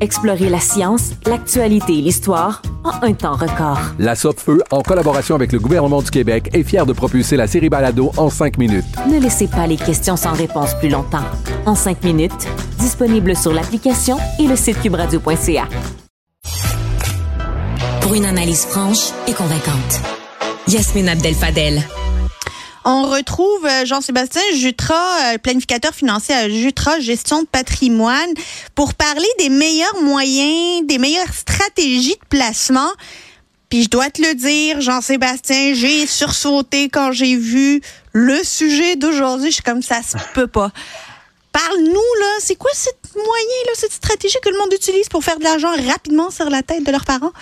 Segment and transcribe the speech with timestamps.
[0.00, 3.78] Explorez la science, l'actualité et l'histoire en un temps record.
[3.98, 7.68] La Feu, en collaboration avec le gouvernement du Québec, est fière de propulser la série
[7.68, 8.86] Balado en cinq minutes.
[9.10, 11.24] Ne laissez pas les questions sans réponse plus longtemps.
[11.66, 12.48] En cinq minutes,
[12.78, 15.68] disponible sur l'application et le site cubradio.ca.
[18.00, 20.00] Pour une analyse franche et convaincante.
[20.66, 21.82] Yasmine Abdel-Fadel.
[22.84, 28.30] On retrouve euh, Jean-Sébastien Jutra, euh, planificateur financier à Jutra Gestion de patrimoine,
[28.74, 32.90] pour parler des meilleurs moyens, des meilleures stratégies de placement.
[33.68, 39.50] Puis je dois te le dire, Jean-Sébastien, j'ai sursauté quand j'ai vu le sujet d'aujourd'hui.
[39.50, 40.72] Je suis comme ça se peut pas.
[41.52, 45.38] Parle-nous, là, c'est quoi ce moyen, là, cette stratégie que le monde utilise pour faire
[45.38, 47.32] de l'argent rapidement sur la tête de leurs parents?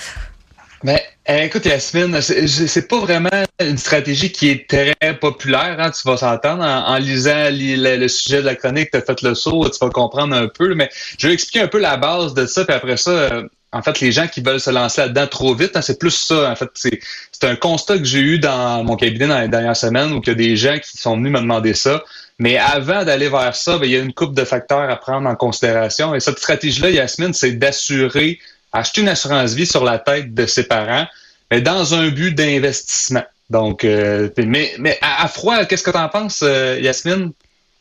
[0.85, 6.17] Ben, écoute, Yasmine, c'est pas vraiment une stratégie qui est très populaire, hein, tu vas
[6.17, 6.63] s'entendre.
[6.63, 10.37] En, lisant le, sujet de la chronique, tu as fait le saut, tu vas comprendre
[10.37, 10.75] un peu.
[10.75, 13.83] Mais je vais expliquer un peu la base de ça, puis après ça, euh, en
[13.83, 16.51] fait, les gens qui veulent se lancer là-dedans trop vite, hein, c'est plus ça.
[16.51, 20.13] En fait, c'est un constat que j'ai eu dans mon cabinet dans les dernières semaines
[20.13, 22.03] où il y a des gens qui sont venus me demander ça.
[22.39, 25.29] Mais avant d'aller vers ça, ben, il y a une coupe de facteurs à prendre
[25.29, 26.15] en considération.
[26.15, 28.39] Et cette stratégie-là, Yasmine, c'est d'assurer
[28.73, 31.07] acheter une assurance vie sur la tête de ses parents,
[31.51, 33.25] mais dans un but d'investissement.
[33.51, 37.33] Donc, euh, mais, mais à, froid, qu'est-ce que tu en penses, euh, Yasmine?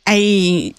[0.06, 0.74] Hey,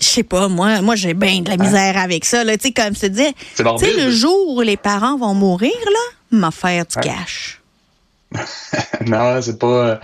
[0.00, 2.44] je sais pas, moi, moi j'ai bien de la misère avec ça.
[2.44, 6.84] Tu sais, comme se tu sais, le jour où les parents vont mourir, là, m'affaire
[6.86, 7.60] du cash.
[9.06, 10.00] non, c'est pas.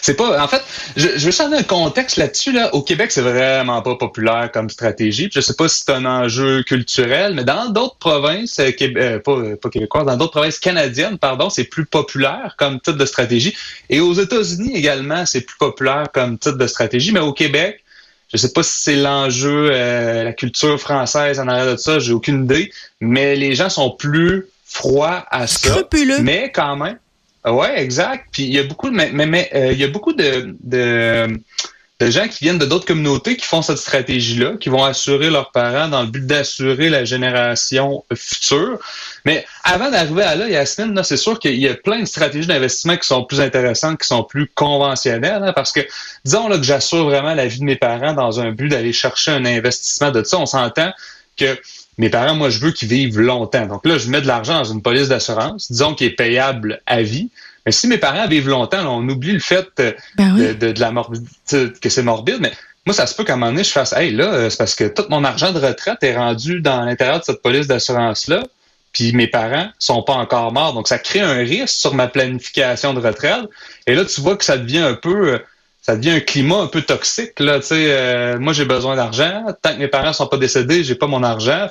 [0.00, 0.42] C'est pas.
[0.42, 0.62] En fait,
[0.96, 2.52] je, je veux changer un contexte là-dessus.
[2.52, 2.74] Là.
[2.74, 5.28] Au Québec, c'est vraiment pas populaire comme stratégie.
[5.32, 9.36] je sais pas si c'est un enjeu culturel, mais dans d'autres provinces, euh, euh, pas,
[9.60, 13.54] pas québécoises, dans d'autres provinces canadiennes, pardon, c'est plus populaire comme type de stratégie.
[13.90, 17.12] Et aux États-Unis également, c'est plus populaire comme type de stratégie.
[17.12, 17.84] Mais au Québec,
[18.32, 22.12] je sais pas si c'est l'enjeu, euh, la culture française en arrière de ça, j'ai
[22.12, 22.72] aucune idée.
[23.00, 25.68] Mais les gens sont plus froids à ça.
[25.68, 26.20] Scrupuleux.
[26.20, 26.98] Mais quand même.
[27.46, 28.28] Oui, exact.
[28.32, 31.38] Puis il y a beaucoup de, mais, mais euh, il y a beaucoup de, de,
[32.00, 35.50] de, gens qui viennent de d'autres communautés qui font cette stratégie-là, qui vont assurer leurs
[35.52, 38.78] parents dans le but d'assurer la génération future.
[39.26, 42.96] Mais avant d'arriver à là, Yasmine, c'est sûr qu'il y a plein de stratégies d'investissement
[42.96, 45.80] qui sont plus intéressantes, qui sont plus conventionnelles, hein, parce que
[46.24, 49.32] disons là que j'assure vraiment la vie de mes parents dans un but d'aller chercher
[49.32, 50.38] un investissement de ça.
[50.38, 50.92] On s'entend
[51.36, 51.58] que
[51.98, 53.66] mes parents, moi, je veux qu'ils vivent longtemps.
[53.66, 57.02] Donc là, je mets de l'argent dans une police d'assurance, disons qu'il est payable à
[57.02, 57.30] vie.
[57.66, 61.72] Mais si mes parents vivent longtemps, on oublie le fait euh, ben de, la morbidité,
[61.80, 62.52] que c'est morbide, mais
[62.86, 64.74] moi, ça se peut qu'à un moment donné, je fasse Hey, là, euh, c'est parce
[64.74, 68.44] que tout mon argent de retraite est rendu dans l'intérieur de cette police d'assurance-là,
[68.92, 70.74] puis mes parents sont pas encore morts.
[70.74, 73.48] Donc, ça crée un risque sur ma planification de retraite.
[73.86, 75.38] Et là, tu vois que ça devient un peu euh,
[75.84, 77.38] ça devient un climat un peu toxique.
[77.38, 79.44] Là, euh, moi, j'ai besoin d'argent.
[79.60, 81.68] Tant que mes parents sont pas décédés, j'ai pas mon argent.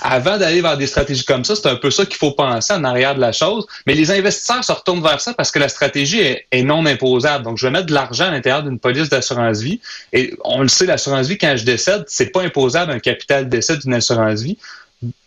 [0.00, 2.82] Avant d'aller vers des stratégies comme ça, c'est un peu ça qu'il faut penser en
[2.82, 3.66] arrière de la chose.
[3.86, 6.20] Mais les investisseurs se retournent vers ça parce que la stratégie
[6.50, 7.44] est, non imposable.
[7.44, 9.80] Donc, je vais mettre de l'argent à l'intérieur d'une police d'assurance vie.
[10.14, 13.76] Et on le sait, l'assurance vie, quand je décède, c'est pas imposable un capital décès
[13.76, 14.56] d'une assurance vie.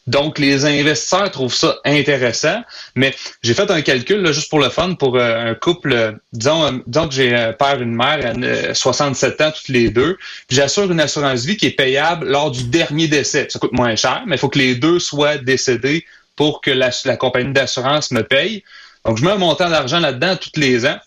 [0.09, 2.63] Donc, les investisseurs trouvent ça intéressant,
[2.95, 6.11] mais j'ai fait un calcul là, juste pour le fun pour euh, un couple, euh,
[6.33, 8.33] disons, euh, disons que j'ai un père et une mère,
[8.75, 10.17] 67 ans toutes les deux,
[10.49, 13.47] j'assure une assurance vie qui est payable lors du dernier décès.
[13.51, 16.05] Ça coûte moins cher, mais il faut que les deux soient décédés
[16.35, 18.63] pour que la, la compagnie d'assurance me paye.
[19.05, 20.97] Donc, je mets un montant d'argent là-dedans tous les ans.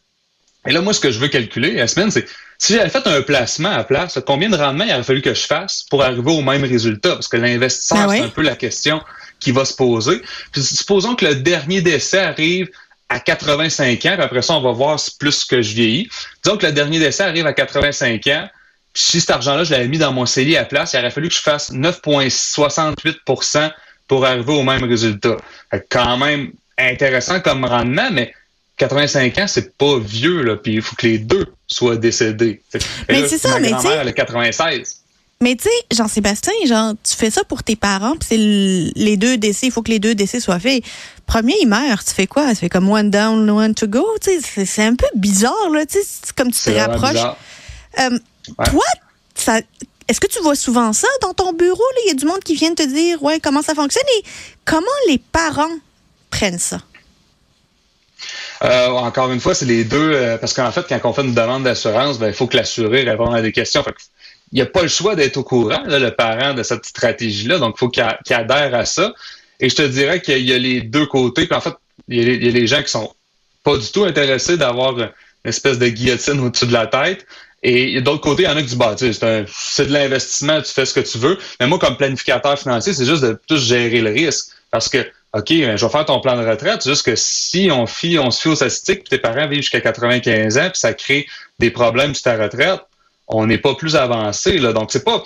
[0.64, 2.26] Et là, moi, ce que je veux calculer, la semaine, c'est
[2.62, 5.46] si j'avais fait un placement à place, combien de rendement il aurait fallu que je
[5.46, 7.14] fasse pour arriver au même résultat?
[7.14, 9.02] Parce que l'investisseur, ben c'est un peu la question
[9.40, 10.22] qui va se poser.
[10.52, 12.70] Puis supposons que le dernier décès arrive
[13.08, 16.08] à 85 ans, puis après ça, on va voir plus que je vieillis.
[16.44, 18.48] Disons que le dernier décès arrive à 85 ans,
[18.92, 21.30] puis si cet argent-là, je l'avais mis dans mon CELI à place, il aurait fallu
[21.30, 23.72] que je fasse 9,68%
[24.06, 25.36] pour arriver au même résultat.
[25.90, 28.32] quand même intéressant comme rendement, mais
[28.76, 32.62] 85 ans, c'est pas vieux, là, puis il faut que les deux soient décédés.
[33.08, 34.96] Mais c'est ça, ma mais tu grand-mère, sais- elle a 96.
[35.40, 39.36] Mais tu sais, Jean-Sébastien, genre, tu fais ça pour tes parents, puis c'est les deux
[39.38, 40.84] décès, il faut que les deux décès soient faits.
[41.26, 42.48] Premier, il meurt, tu fais quoi?
[42.50, 45.70] Tu fais comme one down, one to go, tu sais, c'est- c'est un peu bizarre,
[45.72, 46.04] là, tu sais,
[46.36, 47.24] comme tu te C'est rapproches.
[48.00, 48.18] Euh,
[48.58, 48.66] Ouais.
[48.70, 48.82] Toi,
[49.36, 49.60] ça,
[50.08, 51.78] est-ce que tu vois souvent ça dans ton bureau?
[51.78, 52.00] là?
[52.04, 54.02] Il y a du monde qui vient te dire, ouais, comment ça fonctionne?
[54.18, 54.24] Et
[54.64, 55.70] comment les parents
[56.30, 56.80] prennent ça?
[58.64, 61.34] Euh, encore une fois, c'est les deux, euh, parce qu'en fait, quand on fait une
[61.34, 63.82] demande d'assurance, ben, il faut que l'assuré réponde à des questions.
[63.82, 64.00] Fait que
[64.52, 67.58] il n'y a pas le choix d'être au courant, là, le parent de cette stratégie-là,
[67.58, 69.14] donc il faut qu'il adhère à ça.
[69.60, 71.46] Et je te dirais qu'il y a les deux côtés.
[71.46, 71.72] Puis en fait,
[72.08, 73.14] il y, a les, il y a les gens qui sont
[73.64, 75.10] pas du tout intéressés d'avoir une
[75.44, 77.26] espèce de guillotine au-dessus de la tête.
[77.62, 80.84] Et d'autres côtés, il y en a qui disent, bah, c'est de l'investissement, tu fais
[80.84, 81.38] ce que tu veux.
[81.60, 84.48] Mais moi, comme planificateur financier, c'est juste de plus gérer le risque.
[84.70, 87.86] Parce que, OK, ben, je vais faire ton plan de retraite, juste que si on,
[87.86, 90.92] fie, on se fie aux statistiques, puis tes parents vivent jusqu'à 95 ans, puis ça
[90.92, 91.26] crée
[91.58, 92.80] des problèmes sur ta retraite,
[93.28, 94.58] on n'est pas plus avancé.
[94.58, 94.74] Là.
[94.74, 95.22] Donc, c'est pas,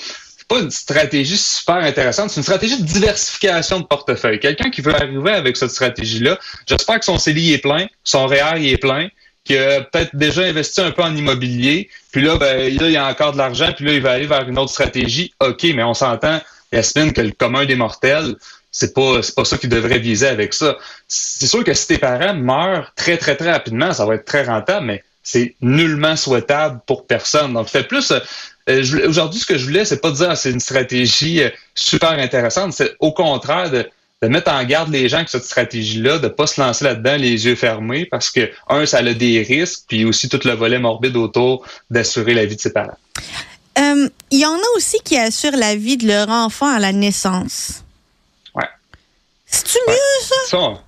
[0.47, 4.39] pas une stratégie super intéressante, c'est une stratégie de diversification de portefeuille.
[4.39, 8.59] Quelqu'un qui veut arriver avec cette stratégie-là, j'espère que son CELI est plein, son REER
[8.59, 9.09] il est plein,
[9.43, 12.97] qu'il a peut-être déjà investi un peu en immobilier, puis là, ben, là, il y
[12.97, 15.35] a encore de l'argent, puis là, il va aller vers une autre stratégie.
[15.41, 16.41] OK, mais on s'entend,
[16.73, 18.37] Yasmine, que le commun des mortels,
[18.79, 20.77] c'est pas c'est pas ça qu'ils devraient viser avec ça.
[21.09, 24.45] C'est sûr que si tes parents meurent très très très rapidement, ça va être très
[24.45, 27.55] rentable, mais c'est nullement souhaitable pour personne.
[27.55, 28.13] Donc c'est plus
[28.69, 32.11] euh, aujourd'hui ce que je voulais c'est pas dire ah, c'est une stratégie euh, super
[32.11, 33.89] intéressante, c'est au contraire de
[34.29, 37.55] mettre en garde les gens avec cette stratégie-là, de pas se lancer là-dedans les yeux
[37.55, 41.65] fermés parce que un ça a des risques, puis aussi tout le volet morbide autour
[41.89, 42.99] d'assurer la vie de ses parents.
[43.79, 46.93] Euh, Il y en a aussi qui assurent la vie de leur enfant à la
[46.93, 47.86] naissance.
[49.53, 49.93] Ouais.
[49.95, 50.35] mieux, ça?
[50.49, 50.79] Ça, on,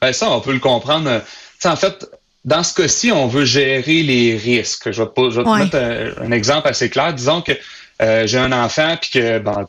[0.00, 1.22] ben ça, on peut le comprendre.
[1.64, 2.06] en fait,
[2.44, 4.90] dans ce cas-ci, on veut gérer les risques.
[4.90, 5.58] Je vais, pas- je vais te Ouais.
[5.64, 7.12] mettre un, un exemple assez clair.
[7.14, 7.52] Disons que
[8.02, 9.68] euh, j'ai un enfant puis que ben,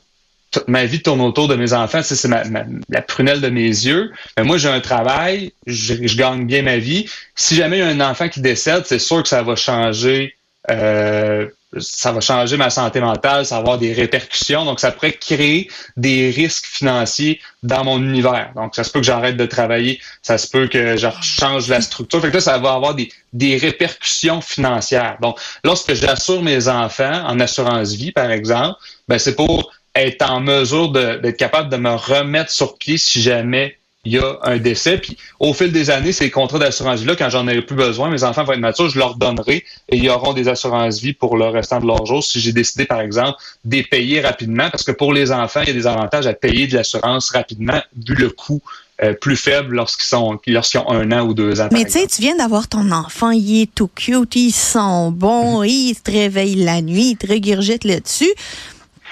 [0.52, 2.02] toute ma vie tourne autour de mes enfants.
[2.02, 4.12] C'est ma, ma- la prunelle de mes yeux.
[4.38, 7.10] Mais moi, j'ai un travail, je, je gagne bien ma vie.
[7.36, 10.36] Si jamais il y a un enfant qui décède, c'est sûr que ça va changer.
[10.70, 11.48] euh,
[11.80, 14.66] ça va changer ma santé mentale, ça va avoir des répercussions.
[14.66, 18.52] Donc, ça pourrait créer des risques financiers dans mon univers.
[18.56, 21.82] Donc, ça se peut que j'arrête de travailler, ça se peut que je change la
[21.82, 22.22] structure.
[22.22, 25.18] Fait que là, ça va avoir des, des répercussions financières.
[25.22, 28.78] Donc, lorsque j'assure mes enfants en assurance vie, par exemple,
[29.08, 33.78] ben, c'est pour être en mesure d'être capable de me remettre sur pied si jamais
[34.04, 34.98] il y a un décès.
[34.98, 38.24] Puis au fil des années, ces contrats d'assurance vie-là, quand j'en ai plus besoin, mes
[38.24, 41.46] enfants vont être matures, je leur donnerai et ils auront des assurances vie pour le
[41.46, 44.70] restant de leur jour si j'ai décidé, par exemple, de les payer rapidement.
[44.70, 47.82] Parce que pour les enfants, il y a des avantages à payer de l'assurance rapidement,
[47.96, 48.62] vu le coût
[49.04, 51.70] euh, plus faible lorsqu'ils sont lorsqu'ils ont un an ou deux ans.
[51.72, 55.64] Mais tu sais, tu viens d'avoir ton enfant, il est tout cute, il sent bon,
[55.64, 58.32] il se réveille la nuit, il te régurgite là-dessus.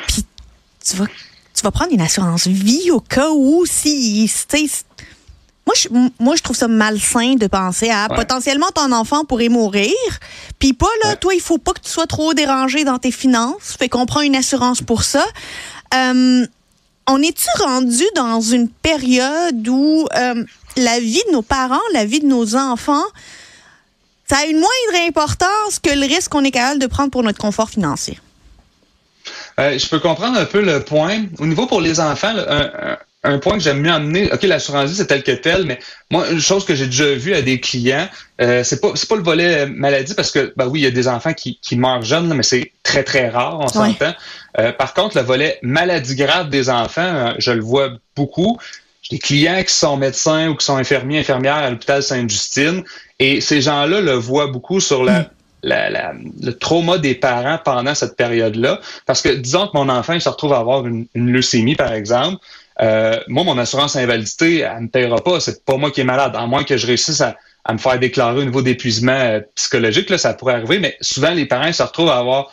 [0.08, 0.26] Puis
[0.86, 1.06] tu vas,
[1.60, 4.32] tu vas prendre une assurance vie au cas où si,
[5.66, 5.88] moi je,
[6.20, 8.16] moi, je trouve ça malsain de penser à Ouais.
[8.16, 9.94] potentiellement ton enfant pourrait mourir.
[10.58, 11.16] Puis pas là, Ouais.
[11.18, 13.76] toi, il faut pas que tu sois trop dérangé dans tes finances.
[13.78, 15.26] Fait qu'on prend une assurance pour ça.
[15.94, 16.46] Euh,
[17.08, 20.44] on est-tu rendu dans une période où euh,
[20.78, 23.06] la vie de nos parents, la vie de nos enfants,
[24.30, 27.40] ça a une moindre importance que le risque qu'on est capable de prendre pour notre
[27.40, 28.20] confort financier?
[29.60, 31.26] Euh, je peux comprendre un peu le point.
[31.40, 34.44] Au niveau pour les enfants, là, un, un- un point que j'aime mieux amener, OK,
[34.44, 35.78] l'assurance vie, c'est tel que tel, mais
[36.10, 38.08] moi, une chose que j'ai déjà vue à des clients,
[38.40, 40.92] euh, c'est pas c'est pas le volet maladie parce que ben oui, il y a
[40.92, 43.68] des enfants qui, qui meurent jeunes, mais c'est très, très rare, on Ouais.
[43.94, 44.14] s'entend.
[44.58, 48.58] Euh, par contre, le volet maladie grave des enfants, euh, je le vois beaucoup.
[49.02, 52.86] J'ai des clients qui sont médecins ou qui sont infirmiers, infirmières à l'hôpital Sainte-Justine,
[53.20, 55.30] et ces gens-là le voient beaucoup sur la,
[55.64, 58.80] le trauma des parents pendant cette période-là.
[59.06, 62.38] Parce que disons que mon enfant il se retrouve à avoir une, leucémie, par exemple.
[62.82, 65.40] Euh, moi, mon assurance invalidité, elle ne me paiera pas.
[65.40, 67.36] C'est pas moi qui est malade, à moins que je réussisse à,
[67.66, 70.10] à me faire déclarer au niveau d'épuisement euh, psychologique.
[70.10, 72.52] Là, ça pourrait arriver, mais souvent, les parents se retrouvent à avoir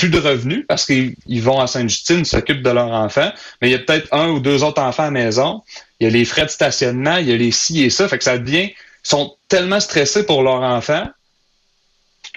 [0.00, 3.30] plus de revenus parce qu'ils ils vont à Sainte-Justine, s'occupent de leur enfant,
[3.60, 5.62] mais il y a peut-être un ou deux autres enfants à la maison.
[6.00, 8.08] Il y a les frais de stationnement, il y a les ci et ça.
[8.08, 8.70] Fait que ça devient.
[9.02, 11.06] Sont tellement stressés pour leur enfant.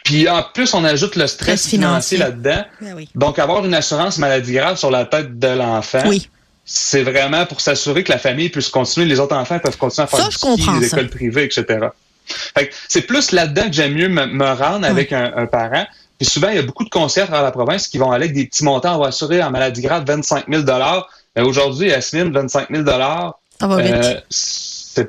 [0.03, 2.17] Puis en plus, on ajoute le stress financier.
[2.17, 2.65] financier là-dedans.
[2.81, 3.09] Ben oui.
[3.15, 6.29] Donc, avoir une assurance maladie grave sur la tête de l'enfant, Oui.
[6.65, 10.07] c'est vraiment pour s'assurer que la famille puisse continuer, les autres enfants peuvent continuer à
[10.07, 10.47] faire Ça, du ski,
[10.81, 10.97] les ça.
[10.97, 11.87] écoles privées, etc.
[12.89, 15.85] C'est plus là-dedans que j'aime mieux me, me rendre avec un, un parent.
[16.19, 16.89] Puis souvent, il y a beaucoup de
[17.23, 18.95] à travers la province qui vont aller avec des petits montants.
[18.95, 20.63] On va assurer en maladie grave 25 000
[21.35, 23.93] Mais aujourd'hui, Yasmine, 25 000 Ça va vite.
[23.93, 24.19] euh,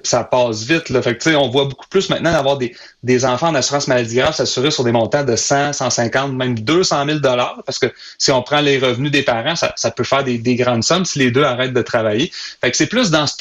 [0.03, 1.01] ça passe vite.
[1.03, 4.35] Fait que, on voit beaucoup plus maintenant d'avoir des, des enfants en assurance maladie grave
[4.35, 7.87] s'assurer sur des montants de 100, 150, même 200 000 dollars, parce que
[8.19, 11.19] si on prend les revenus des parents, ça, peut faire des, des, grandes sommes si
[11.19, 12.31] les deux arrêtent de travailler.
[12.61, 13.35] Fait que c'est plus dans ce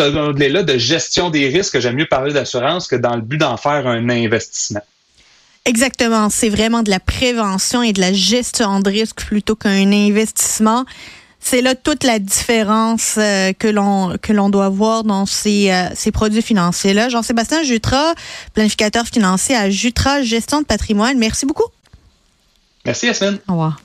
[0.49, 3.57] là de gestion des risques que j'aime mieux parler d'assurance que dans le but d'en
[3.57, 4.81] faire un investissement.
[5.65, 6.29] Exactement.
[6.29, 10.85] C'est vraiment de la prévention et de la gestion de risque plutôt qu'un investissement.
[11.45, 15.89] C'est là toute la différence euh, que l'on que l'on doit voir dans ces, euh,
[15.93, 17.09] ces produits financiers là.
[17.09, 18.13] Jean-Sébastien Jutra,
[18.53, 21.17] planificateur financier à Jutra Gestion de patrimoine.
[21.17, 21.67] Merci beaucoup.
[22.85, 23.39] Merci Yasmine.
[23.49, 23.82] Au revoir.